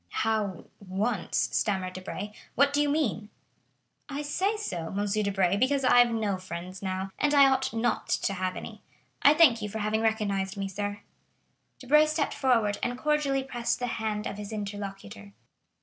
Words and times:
"How 0.23 0.65
once?" 0.79 1.49
stammered 1.51 1.93
Debray; 1.93 2.31
"what 2.55 2.73
do 2.73 2.81
you 2.81 2.89
mean?" 2.89 3.29
"I 4.09 4.23
say 4.23 4.57
so, 4.57 4.87
M. 4.97 5.05
Debray, 5.05 5.57
because 5.57 5.83
I 5.83 5.99
have 5.99 6.09
no 6.09 6.37
friends 6.39 6.81
now, 6.81 7.11
and 7.19 7.35
I 7.35 7.45
ought 7.47 7.71
not 7.71 8.07
to 8.09 8.33
have 8.33 8.55
any. 8.55 8.81
I 9.21 9.35
thank 9.35 9.61
you 9.61 9.69
for 9.69 9.77
having 9.77 10.01
recognized 10.01 10.57
me, 10.57 10.67
sir." 10.67 11.01
Debray 11.77 12.07
stepped 12.07 12.33
forward, 12.33 12.79
and 12.81 12.97
cordially 12.97 13.43
pressed 13.43 13.77
the 13.77 13.85
hand 14.01 14.25
of 14.25 14.39
his 14.39 14.51
interlocutor. 14.51 15.33